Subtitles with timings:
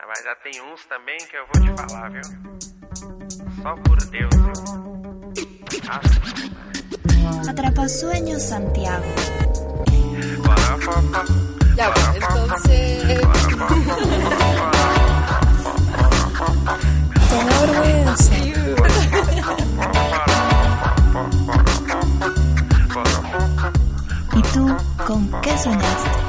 [0.00, 2.22] Ah, mas já tem uns também que eu vou te falar, viu?
[3.62, 4.52] Só por Deus, viu?
[5.90, 9.04] Ah, Atrapasueños Santiago.
[11.76, 13.02] Ya, bueno, entonces.
[17.28, 18.34] Te da vergüenza.
[24.36, 24.76] ¿Y tú
[25.06, 26.27] con qué soñaste?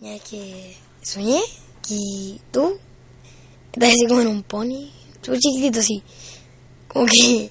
[0.00, 1.40] Ya que soñé
[1.86, 2.78] que tú
[3.72, 4.90] estás así como en un pony,
[5.22, 6.02] súper chiquitito así,
[6.88, 7.50] como que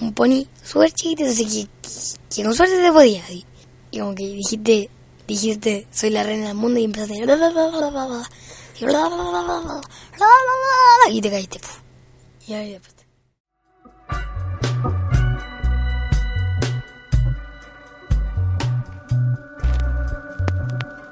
[0.00, 1.68] un pony súper chiquitito así que,
[2.34, 3.24] que, que, suerte te podía.
[3.90, 4.90] Y como que dijiste,
[5.26, 7.22] dijiste, soy la reina del mundo y empezaste y,
[11.10, 11.60] y te caíste.
[12.46, 13.03] Y ahí después.